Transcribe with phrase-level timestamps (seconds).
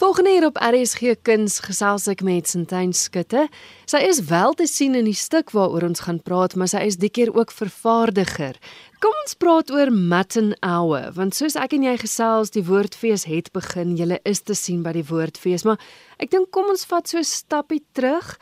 [0.00, 3.42] Volgende hier op RSG Kuns gesels ek met Sintyn Skutte.
[3.84, 6.96] Sy is wel te sien in die stuk waaroor ons gaan praat, maar sy is
[7.02, 8.56] die keer ook vervaardiger.
[9.04, 13.52] Kom ons praat oor Matten Hour, want soos ek en jy gesels, die woordfees het
[13.52, 13.92] begin.
[14.00, 15.76] Julle is te sien by die woordfees, maar
[16.16, 18.38] ek dink kom ons vat so 'n stappie terug.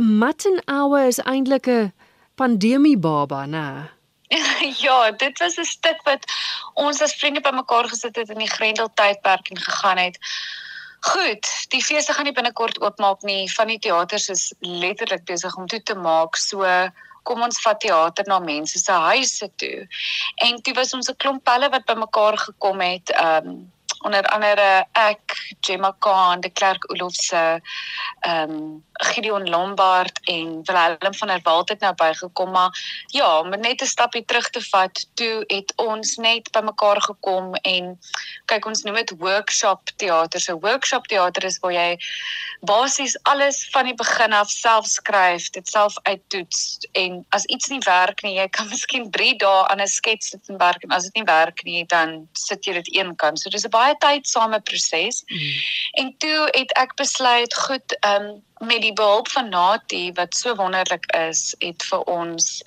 [0.00, 1.92] Matten Hour is eintlik 'n
[2.40, 3.90] pandemie baba, né?
[4.86, 6.24] ja, dit was 'n stuk wat
[6.72, 10.16] ons as vriende bymekaar gesit het in die Grendel tydperk en gegaan het.
[11.00, 13.52] Goed, die feeste gaan nie binnekort oopmaak nie.
[13.52, 16.36] Van die teaters is letterlik besig om toe te maak.
[16.36, 16.64] So
[17.26, 19.86] kom ons vat teater na mense se huise toe.
[20.46, 23.10] En toe was ons 'n klomp pelle wat bymekaar gekom het.
[23.10, 23.72] Ehm um,
[24.06, 27.60] onder andere ek Gemma Khan, die Klerk Olofse,
[28.20, 33.48] ehm um, Gideon Lombard en Willem van der Walt het nou bygekom maar ja, om
[33.48, 37.98] net 'n stapie terug te vat, toe het ons net bymekaar gekom en
[38.44, 40.40] kyk ons noem dit workshop teater.
[40.40, 41.98] So workshop teater is waar jy
[42.60, 47.80] basies alles van die begin af self skryf, dit self uittoets en as iets nie
[47.84, 51.02] werk nie, jy kan miskien 3 dae aan 'n skets sit en werk en as
[51.02, 53.40] dit nie werk nie, dan sit jy dit een kant.
[53.40, 55.22] So dis 'n baie tydsame proses.
[55.26, 55.52] Mm.
[55.92, 60.54] En toe het ek besluit, goed, ehm um, met die behulp van Nati wat so
[60.54, 62.62] wonderlik is, het vir ons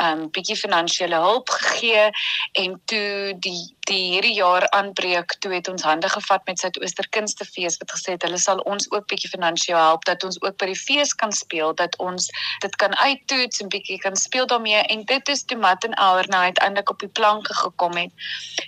[0.00, 2.10] 'n um, bietjie finansiële hulp gegee
[2.52, 7.76] en toe die die hierdie jaar aanbreek, toe het ons hande gevat met Suidooster Kunstefees
[7.76, 10.78] wat gesê het hulle sal ons ook bietjie finansiëel help dat ons ook by die
[10.78, 12.30] fees kan speel, dat ons
[12.64, 16.28] dit kan uittoets en bietjie kan speel daarmee en dit is toe Matt en Ouer
[16.28, 18.12] nou uiteindelik op die planke gekom het.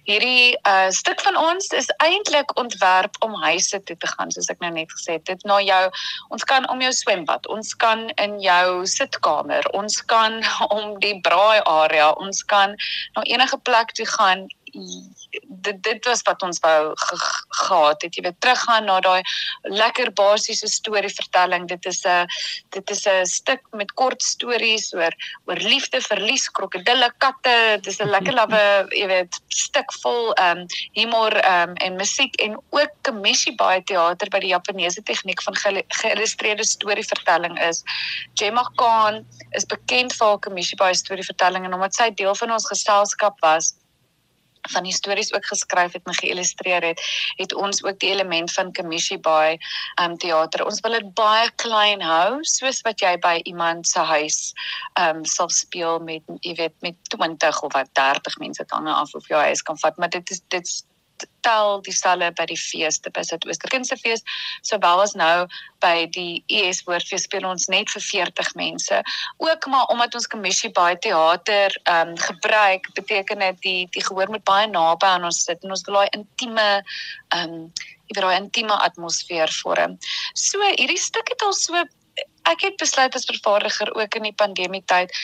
[0.05, 4.61] Hierdie uh, stuk van ons is eintlik ontwerp om huise toe te gaan, soos ek
[4.61, 5.25] nou net gesê het.
[5.25, 5.83] Dit na jou
[6.29, 10.41] ons kan om jou swembad, ons kan in jou sitkamer, ons kan
[10.77, 12.77] om die braai area, ons kan
[13.17, 17.17] na enige plek toe gaan dit dit was wat ons wou ge,
[17.49, 19.23] gehad het jy weet teruggaan na daai
[19.63, 21.69] lekker basiese storievertelling.
[21.69, 22.27] Dit is 'n
[22.71, 25.13] dit is 'n stuk met kort stories oor
[25.47, 27.79] oor liefde verlies krokodille katte.
[27.83, 32.35] Dis 'n lekker lawwe jy weet stuk vol ehm um, humor ehm um, en musiek
[32.37, 37.83] en ook Kamishi baie teater by die Japaneese tegniek van geïllustreerde storievertelling is.
[38.35, 42.67] Gemma Khan is bekend vir haar Kamishi baie storievertelling en omdat sy deel van ons
[42.67, 43.75] geselskap was
[44.73, 47.03] van die stories ook geskryf het en geïllustreer het,
[47.37, 49.57] het ons ook die element van commission by
[50.03, 50.65] um teater.
[50.67, 54.41] Ons wil dit baie klein hou, soos wat jy by iemand se huis
[55.01, 59.29] um sal speel met jy weet met 20 of wat 30 mense dan af of
[59.29, 60.85] jy huis kan vat, maar dit is dit's
[61.47, 64.25] tel dieselfde by die feeste by Suid-Oosterkindse fees.
[64.67, 65.47] Sowel as nou
[65.85, 69.01] by die ES woordfees speel ons net vir 40 mense.
[69.45, 74.31] Ook maar omdat ons kommissie baie teater ehm um, gebruik beteken dit die die gehoor
[74.33, 76.67] moet baie naby aan ons sit en ons wil daai intieme
[77.35, 77.71] ehm um,
[78.07, 79.97] jy weet daai intieme atmosfeer vorm
[80.35, 81.85] so hierdie stuk het al so
[82.51, 85.15] ek het besluit as vervaardiger ook in die pandemie tyd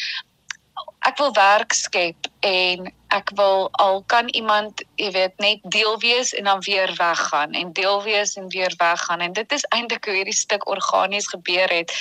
[1.02, 6.32] ek wil werk skep en ek wil al kan iemand jy weet net deel wees
[6.32, 9.20] en dan weer weggaan en deel wees en weer weggaan.
[9.20, 11.92] En dit is eintlik hoe hierdie stuk organies gebeur het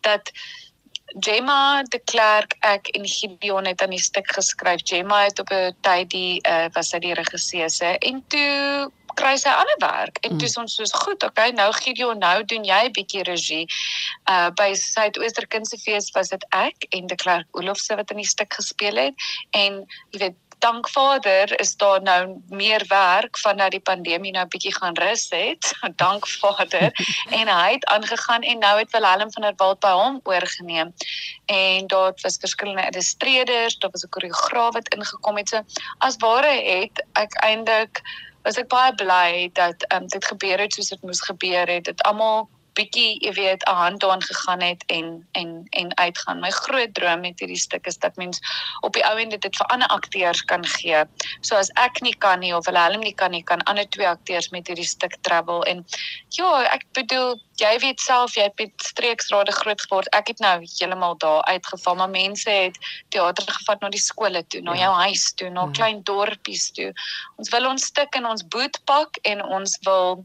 [0.00, 0.30] dat
[1.18, 5.74] Gemma de Klerk ek en Gideon het aan die stuk geskryf Gemma het op 'n
[5.80, 10.48] tyd die uh, was sy die regisseur en toe kry sy ander werk en toe
[10.48, 10.60] mm.
[10.62, 13.66] ons soos goed okay nou Gideon nou doen jy 'n bietjie regie
[14.30, 18.52] uh by Suidooster Kunstefees was dit ek en de Klerk Olofse wat in die stuk
[18.52, 19.14] gespeel het
[19.50, 24.74] en jy weet dank Vader is daar nou meer werk vandat die pandemie nou bietjie
[24.74, 25.72] gaan rus het.
[26.04, 26.92] dank Vader.
[27.38, 30.92] en hy het aangegaan en nou het Willem van der Walt by hom oorgeneem.
[31.46, 35.48] En daar was verskillende illustreerders, daar was 'n koreograaf wat ingekom het.
[35.48, 35.62] So
[35.98, 38.02] as ware het ek eintlik
[38.42, 41.84] was ek baie bly dat um, dit gebeur het soos dit moes gebeur het.
[41.84, 46.40] Dit almal bietjie, jy weet, 'n hand daarin gegaan het en en en uitgaan.
[46.40, 48.40] My groot droom met hierdie stuk is dat mens
[48.80, 51.04] op die ou end dit vir ander akteurs kan gee.
[51.40, 54.08] So as ek nie kan nie of hulle hulle nie kan nie, kan ander twee
[54.08, 55.84] akteurs met hierdie stuk travel en
[56.28, 60.08] ja, ek bedoel jy weet self jy het met streeksrade groot geword.
[60.16, 62.78] Ek het nou heeltemal daar uitgeval, maar mense het
[63.08, 64.86] teater gevat na die skole toe, na ja.
[64.86, 65.76] jou huis toe, na ja.
[65.76, 66.92] klein dorpies toe.
[67.36, 70.24] Ons wil ons stuk in ons boot pak en ons wil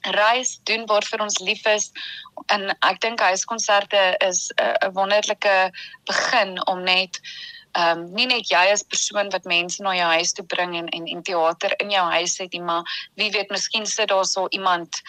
[0.00, 1.90] reis doen waarvoor ons lief is.
[2.46, 5.72] En ek dink huiskonserte is 'n wonderlike
[6.04, 7.20] begin om net
[7.72, 10.88] ehm um, nie net jy as persoon wat mense na jou huis toe bring en
[10.88, 12.82] en en teater in jou huis het nie maar
[13.14, 15.02] wie weet miskien sit daar so iemand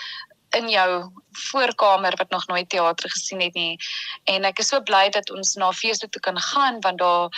[0.52, 3.78] in jou voorkamer wat nog nooit teater gesien het nie.
[4.24, 7.30] En ek is so bly dat ons na feeste toe kan gaan want daar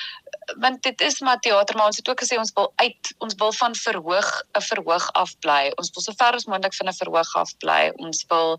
[0.60, 3.54] want dit is maar teater maar ons het ook gesê ons wil uit ons wil
[3.54, 5.72] van verhoog 'n verhoog af bly.
[5.76, 7.92] Ons wil so ver as moontlik van 'n verhoog af bly.
[7.96, 8.58] Ons wil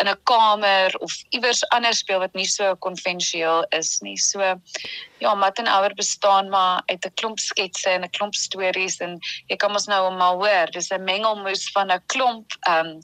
[0.00, 4.16] in 'n kamer of iewers anders speel wat nie so konvensioneel is nie.
[4.16, 4.60] So
[5.22, 9.18] ja, Mat en Ouer bestaan maar uit 'n klomp sketse en 'n klomp stories en
[9.46, 13.00] jy kan ons nou maar hoor, dis 'n mengelmoes van 'n klomp ehm um,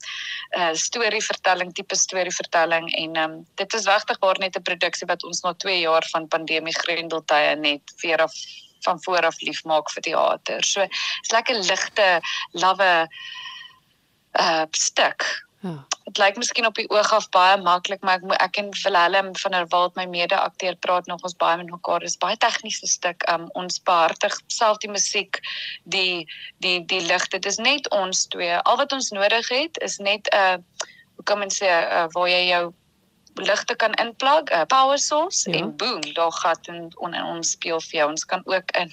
[0.59, 5.25] uh, storievertelling, tipe storievertelling en ehm um, dit is regtig waar net 'n produksie wat
[5.25, 8.35] ons na 2 jaar van pandemie grendeltye net weer af
[8.87, 10.65] van voor af lief maak vir teater.
[10.65, 10.87] So
[11.23, 12.21] is lekker ligte,
[12.53, 13.09] lawwe
[14.39, 15.27] uh stuk.
[15.61, 15.87] Ja.
[16.05, 19.33] Dit lyk miskien op die oog af baie maklik, maar ek moet ek en Willem
[19.37, 22.01] van der Walt my mede-akteur praat nog ons baie met mekaar.
[22.01, 23.27] Dis baie tegniese stuk.
[23.33, 25.41] Um ons behartig self die musiek,
[25.85, 26.27] die
[26.63, 27.39] die die ligte.
[27.39, 28.55] Dit is net ons twee.
[28.55, 30.85] Al wat ons nodig het is net 'n uh,
[31.19, 32.73] hoe kan mens sê uh, waar jy jou
[33.39, 35.59] ligte kan inplug, 'n power source ja.
[35.59, 38.09] en boom, daar gaan en on, on, ons speel vir jou.
[38.11, 38.91] Ons kan ook in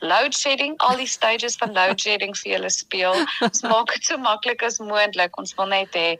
[0.00, 3.14] load shedding, al die stages van load shedding vir julle speel.
[3.40, 5.38] Ons maak dit so maklik as moontlik.
[5.38, 6.16] Ons wil net hê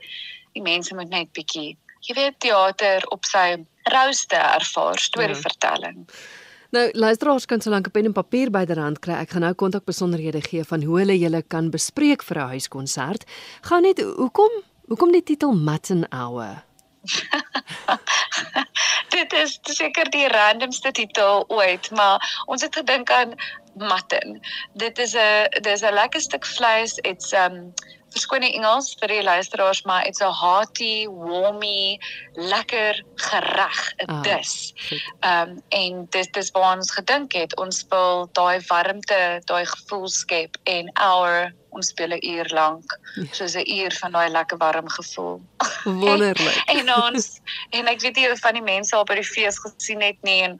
[0.53, 3.57] die mense moet net bietjie, jy weet, teater op sy
[3.93, 6.05] rouste ervaar, storievertelling.
[6.07, 6.45] Ja.
[6.69, 9.13] Nou, luisteraars kan solank 'n pen en papier byderhand kry.
[9.13, 13.23] Ek gaan nou kontak besonderhede gee van hoe hulle julle kan bespreek vir 'n huiskonsert.
[13.61, 14.51] Gaan net hoekom
[14.87, 16.66] hoekom die titel Matten Hour?
[19.17, 23.33] dit is seker die randomste titel ooit, maar ons het gedink aan
[23.73, 24.41] mutton.
[24.73, 26.97] Dit is 'n dis 'n lekker stuk vleis.
[26.97, 27.73] It's um
[28.15, 31.99] verskoon die Engels vir die luisteraars, maar it's a hearty, warmy,
[32.33, 34.73] lekker gereg, 'n ah, dis.
[35.21, 40.07] Ehm um, en dis dis waar ons gedink het, ons wil daai warmte, daai gevoel
[40.07, 43.23] skep en our ons speel 'n uur lank, ja.
[43.31, 45.41] soos 'n uur van daai lekker warm gevoel.
[45.83, 46.63] Wonderlik.
[46.65, 47.39] en, en ons
[47.69, 50.41] en ek weet nie of van die mense al by die fees gesien het nie
[50.41, 50.57] en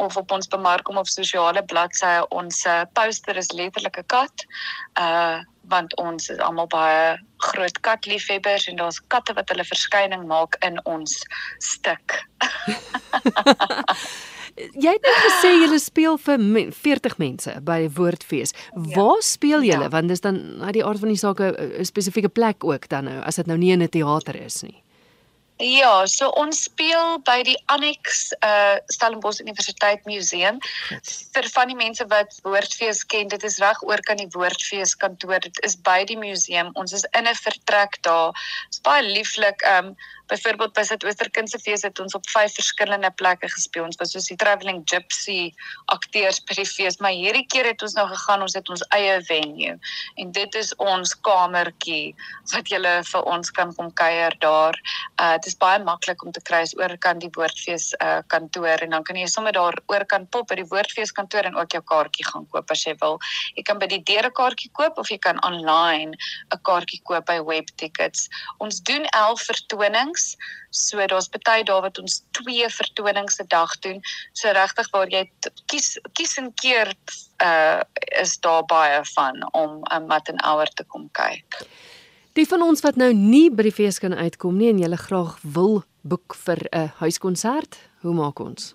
[0.00, 4.46] of op ons bemarking of sosiale bladsye ons uh, poster is letterlik 'n kat.
[4.98, 10.56] Uh want ons is almal baie groot katliefhebbers en daar's katte wat hulle verskyning maak
[10.66, 11.14] in ons
[11.62, 12.16] stuk.
[14.84, 16.38] jy het net gesê jy speel vir
[16.74, 18.52] 40 mense by Woordfees.
[18.52, 18.96] Ja.
[18.96, 19.78] Waar speel jy?
[19.78, 19.88] Ja.
[19.92, 23.22] Want dis dan uit die aard van die saak 'n spesifieke plek ook dan nou
[23.22, 24.82] as dit nou nie in 'n teater is nie.
[25.60, 30.56] Ja, so ons speel by die Annex uh Stellenbosch Universiteit Museum.
[31.34, 35.36] Vir van die mense wat Woordfees ken, dit is reg oor kan die Woordfees kantoor.
[35.44, 36.72] Dit is by die museum.
[36.80, 38.32] Ons is in 'n vertrek daar.
[38.82, 39.62] Baie lieflik.
[39.78, 39.96] Um
[40.30, 43.82] Byvoorbeeld by Suid-Oosterkindse fees het ons op vyf verskillende plekke gespeel.
[43.88, 45.48] Ons was soos die travelling gypsy
[45.90, 49.16] akteurs by die fees, maar hierdie keer het ons nou gegaan, ons het ons eie
[49.26, 49.72] venue.
[50.22, 52.12] En dit is ons kamertjie
[52.52, 54.78] wat julle vir ons kan kom kuier daar.
[55.18, 58.86] Uh dit is baie maklik om te kry is oor kan die woordfees uh kantoor
[58.86, 61.74] en dan kan jy sommer daar oor kan pop by die woordfees kantoor en ook
[61.74, 63.18] jou kaartjie gaan koop as jy wil.
[63.58, 66.14] Jy kan by die deure kaartjie koop of jy kan online
[66.54, 68.30] 'n kaartjie koop by Webtickets.
[68.58, 70.36] Ons doen 11 vertonings.
[70.70, 74.00] So daar's baie dae wat ons twee vertonings 'n dag doen.
[74.32, 75.30] So regtig waar jy
[75.66, 76.94] kies kies en keer
[77.42, 77.82] uh
[78.22, 81.66] is daar baie van om 'n mat en hour te kom kyk.
[82.32, 85.38] Die van ons wat nou nie by die fees kan uitkom nie en jy graag
[85.42, 88.74] wil boek vir 'n huiskonsert, hoe maak ons?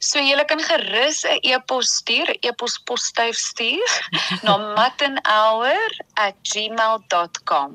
[0.00, 3.90] So jy kan gerus 'n e-pos stuur, e-pos posstyf stuur
[4.44, 7.70] na mattenhour@gmail.com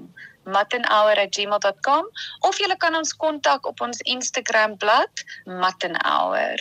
[0.46, 2.10] mattenhour@gmail.com
[2.40, 6.60] of jy kan ons kontak op ons Instagram bladsy mattenhour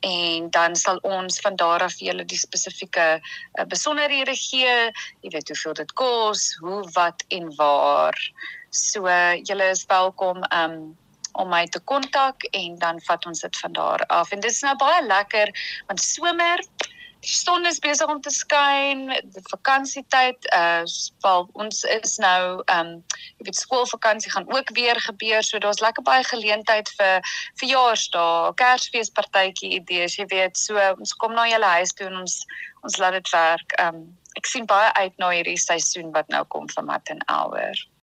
[0.00, 5.48] en dan sal ons van daar af julle die spesifieke uh, besonderhede gee, jy weet
[5.48, 8.18] hoeveel dit kos, hoe, wat en waar.
[8.70, 9.08] So
[9.42, 10.96] julle is welkom um
[11.36, 14.30] om my te kontak en dan vat ons dit van daar af.
[14.32, 15.52] En dit is nou baie lekker
[15.86, 16.62] want somer
[17.24, 20.84] die son is besig om te skyn, die vakansietyd, uh
[21.24, 22.92] val ons is nou um
[23.38, 27.32] jy weet skoolvakansie gaan ook weer gebeur, so daar's lekker baie geleentheid vir
[27.62, 32.38] verjaarsdae, Kersfeespartytjie idees, jy weet, so ons kom na julle huis toe en ons
[32.86, 33.76] ons laat dit werk.
[33.82, 34.06] Um
[34.36, 37.86] ek sien baie uit na hierdie seisoen wat nou kom vir Mat en Elwer.